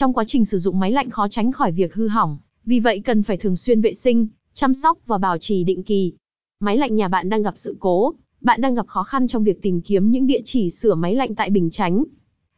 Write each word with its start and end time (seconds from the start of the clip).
Trong 0.00 0.12
quá 0.12 0.24
trình 0.26 0.44
sử 0.44 0.58
dụng 0.58 0.78
máy 0.80 0.92
lạnh 0.92 1.10
khó 1.10 1.28
tránh 1.28 1.52
khỏi 1.52 1.72
việc 1.72 1.94
hư 1.94 2.08
hỏng, 2.08 2.38
vì 2.64 2.80
vậy 2.80 3.00
cần 3.04 3.22
phải 3.22 3.36
thường 3.36 3.56
xuyên 3.56 3.80
vệ 3.80 3.92
sinh, 3.92 4.26
chăm 4.52 4.74
sóc 4.74 4.98
và 5.06 5.18
bảo 5.18 5.38
trì 5.38 5.64
định 5.64 5.82
kỳ. 5.82 6.12
Máy 6.60 6.76
lạnh 6.76 6.96
nhà 6.96 7.08
bạn 7.08 7.28
đang 7.28 7.42
gặp 7.42 7.52
sự 7.56 7.76
cố, 7.80 8.14
bạn 8.40 8.60
đang 8.60 8.74
gặp 8.74 8.86
khó 8.86 9.02
khăn 9.02 9.26
trong 9.26 9.44
việc 9.44 9.62
tìm 9.62 9.80
kiếm 9.80 10.10
những 10.10 10.26
địa 10.26 10.40
chỉ 10.44 10.70
sửa 10.70 10.94
máy 10.94 11.14
lạnh 11.14 11.34
tại 11.34 11.50
Bình 11.50 11.70
Chánh. 11.70 12.04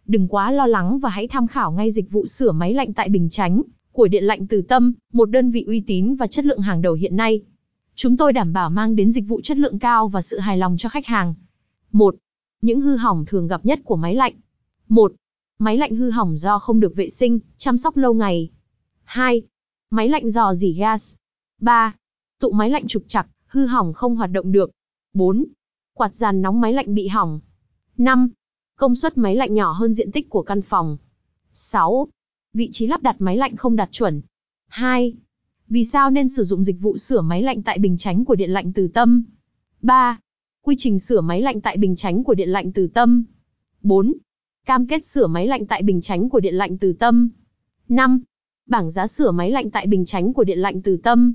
Đừng 0.06 0.28
quá 0.28 0.52
lo 0.52 0.66
lắng 0.66 0.98
và 0.98 1.10
hãy 1.10 1.28
tham 1.28 1.46
khảo 1.46 1.72
ngay 1.72 1.90
dịch 1.90 2.10
vụ 2.10 2.26
sửa 2.26 2.52
máy 2.52 2.74
lạnh 2.74 2.92
tại 2.92 3.08
Bình 3.08 3.29
Chánh 3.29 3.62
của 3.93 4.09
Điện 4.09 4.24
lạnh 4.24 4.46
Từ 4.46 4.62
Tâm, 4.62 4.93
một 5.12 5.30
đơn 5.30 5.50
vị 5.50 5.64
uy 5.66 5.80
tín 5.86 6.14
và 6.14 6.27
chất 6.27 6.45
lượng 6.45 6.61
hàng 6.61 6.82
đầu 6.82 6.95
hiện 6.95 7.16
nay. 7.16 7.43
Chúng 7.95 8.16
tôi 8.16 8.32
đảm 8.32 8.52
bảo 8.52 8.70
mang 8.70 8.96
đến 8.96 9.11
dịch 9.11 9.24
vụ 9.29 9.40
chất 9.40 9.56
lượng 9.56 9.79
cao 9.79 10.09
và 10.09 10.22
sự 10.22 10.38
hài 10.38 10.59
lòng 10.59 10.77
cho 10.79 10.88
khách 10.88 11.06
hàng. 11.06 11.34
1. 11.93 12.14
Những 12.62 12.80
hư 12.80 12.96
hỏng 12.96 13.24
thường 13.27 13.48
gặp 13.48 13.66
nhất 13.66 13.80
của 13.84 13.96
máy 13.96 14.14
lạnh. 14.14 14.32
1. 14.88 15.12
Máy 15.62 15.76
lạnh 15.76 15.94
hư 15.94 16.10
hỏng 16.10 16.36
do 16.36 16.58
không 16.58 16.80
được 16.80 16.96
vệ 16.96 17.08
sinh, 17.08 17.38
chăm 17.56 17.79
sóc 17.79 17.96
lâu 17.96 18.14
ngày. 18.14 18.50
2. 19.04 19.43
Máy 19.90 20.08
lạnh 20.08 20.30
dò 20.30 20.54
dỉ 20.54 20.72
gas. 20.72 21.14
3. 21.61 21.94
Tụ 22.40 22.50
máy 22.53 22.70
lạnh 22.70 22.86
trục 22.86 23.03
chặt, 23.07 23.26
hư 23.46 23.67
hỏng 23.67 23.93
không 23.93 24.17
hoạt 24.17 24.30
động 24.30 24.53
được. 24.53 24.70
4. 25.14 25.44
Quạt 25.94 26.14
giàn 26.14 26.43
nóng 26.43 26.61
máy 26.61 26.72
lạnh 26.72 26.94
bị 26.94 27.08
hỏng. 27.08 27.40
5. 27.98 28.29
Công 28.76 28.96
suất 28.96 29.18
máy 29.18 29.36
lạnh 29.36 29.54
nhỏ 29.54 29.72
hơn 29.72 29.93
diện 29.93 30.12
tích 30.12 30.30
của 30.30 30.43
căn 30.43 30.62
phòng. 30.62 30.96
6. 31.53 32.08
Vị 32.53 32.69
trí 32.72 32.86
lắp 32.86 33.03
đặt 33.03 33.17
máy 33.19 33.36
lạnh 33.36 33.56
không 33.56 33.77
đạt 33.77 33.92
chuẩn. 33.92 34.22
2. 34.69 35.14
Vì 35.69 35.84
sao 35.84 36.11
nên 36.11 36.28
sử 36.28 36.42
dụng 36.42 36.64
dịch 36.64 36.81
vụ 36.81 36.97
sửa 36.97 37.20
máy 37.20 37.42
lạnh 37.42 37.62
tại 37.62 37.78
bình 37.78 37.97
chánh 37.97 38.25
của 38.25 38.34
Điện 38.34 38.50
lạnh 38.50 38.72
Từ 38.72 38.89
Tâm? 38.89 39.25
3. 39.83 40.19
Quy 40.62 40.75
trình 40.78 40.98
sửa 40.98 41.20
máy 41.20 41.42
lạnh 41.42 41.61
tại 41.61 41.77
bình 41.77 41.97
chánh 41.97 42.25
của 42.25 42.34
Điện 42.34 42.48
lạnh 42.48 42.72
Từ 42.72 42.86
Tâm. 42.86 43.25
4. 43.83 44.12
Cam 44.66 44.86
kết 44.86 45.05
sửa 45.05 45.27
máy 45.27 45.47
lạnh 45.47 45.66
tại 45.66 45.83
bình 45.83 46.00
chánh 46.00 46.28
của 46.28 46.41
Điện 46.41 46.55
lạnh 46.55 46.78
Từ 46.78 46.92
Tâm. 46.92 47.30
5. 47.89 48.20
Bảng 48.66 48.91
giá 48.91 49.06
sửa 49.06 49.30
máy 49.30 49.50
lạnh 49.50 49.70
tại 49.70 49.86
bình 49.86 50.05
chánh 50.05 50.33
của 50.33 50.44
Điện 50.44 50.58
lạnh 50.58 50.83
Từ 50.83 50.97
Tâm. 50.97 51.34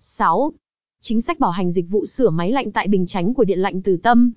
6. 0.00 0.52
Chính 1.00 1.20
sách 1.20 1.38
bảo 1.38 1.50
hành 1.50 1.70
dịch 1.70 1.90
vụ 1.90 2.06
sửa 2.06 2.30
máy 2.30 2.52
lạnh 2.52 2.72
tại 2.72 2.88
bình 2.88 3.06
chánh 3.06 3.34
của 3.34 3.44
Điện 3.44 3.58
lạnh 3.58 3.82
Từ 3.82 3.96
Tâm. 3.96 4.32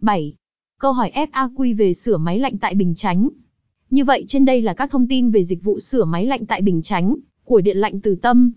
7. 0.00 0.34
Câu 0.78 0.92
hỏi 0.92 1.12
FAQ 1.14 1.76
về 1.76 1.92
sửa 1.92 2.16
máy 2.16 2.38
lạnh 2.38 2.58
tại 2.58 2.74
bình 2.74 2.94
chánh. 2.94 3.28
Như 3.90 4.04
vậy 4.04 4.24
trên 4.28 4.44
đây 4.44 4.62
là 4.62 4.74
các 4.74 4.90
thông 4.90 5.08
tin 5.08 5.30
về 5.30 5.42
dịch 5.42 5.64
vụ 5.64 5.78
sửa 5.78 6.04
máy 6.04 6.26
lạnh 6.26 6.46
tại 6.46 6.62
bình 6.62 6.82
chánh 6.82 7.16
của 7.44 7.60
Điện 7.60 7.76
lạnh 7.76 8.00
Từ 8.00 8.14
Tâm. 8.14 8.52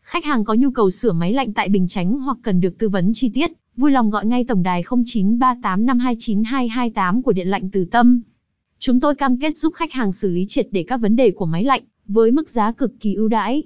Khách 0.00 0.24
hàng 0.24 0.44
có 0.44 0.54
nhu 0.54 0.70
cầu 0.70 0.90
sửa 0.90 1.12
máy 1.12 1.32
lạnh 1.32 1.52
tại 1.52 1.68
Bình 1.68 1.88
Chánh 1.88 2.18
hoặc 2.18 2.38
cần 2.42 2.60
được 2.60 2.78
tư 2.78 2.88
vấn 2.88 3.12
chi 3.14 3.30
tiết, 3.34 3.50
vui 3.76 3.90
lòng 3.90 4.10
gọi 4.10 4.26
ngay 4.26 4.44
tổng 4.44 4.62
đài 4.62 4.82
0938529228 4.82 7.22
của 7.22 7.32
Điện 7.32 7.48
lạnh 7.48 7.70
Từ 7.72 7.84
Tâm. 7.84 8.22
Chúng 8.78 9.00
tôi 9.00 9.14
cam 9.14 9.38
kết 9.40 9.56
giúp 9.56 9.74
khách 9.74 9.92
hàng 9.92 10.12
xử 10.12 10.30
lý 10.30 10.44
triệt 10.48 10.68
để 10.70 10.84
các 10.88 10.96
vấn 10.96 11.16
đề 11.16 11.30
của 11.30 11.46
máy 11.46 11.64
lạnh, 11.64 11.82
với 12.06 12.30
mức 12.30 12.50
giá 12.50 12.72
cực 12.72 12.90
kỳ 13.00 13.14
ưu 13.14 13.28
đãi. 13.28 13.62